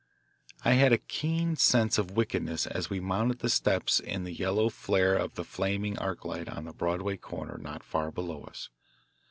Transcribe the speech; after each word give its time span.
I 0.65 0.71
had 0.73 0.91
a 0.93 0.97
keen 0.97 1.55
sense 1.57 1.99
of 1.99 2.09
wickedness 2.17 2.65
as 2.65 2.89
we 2.89 2.99
mounted 2.99 3.37
the 3.37 3.49
steps 3.51 3.99
in 3.99 4.23
the 4.23 4.33
yellow 4.33 4.69
flare 4.69 5.15
of 5.15 5.35
the 5.35 5.45
flaming 5.45 5.95
arc 5.99 6.25
light 6.25 6.49
on 6.49 6.65
the 6.65 6.73
Broadway 6.73 7.17
corner 7.17 7.59
not 7.59 7.83
far 7.83 8.09
below 8.11 8.45
us. 8.45 8.69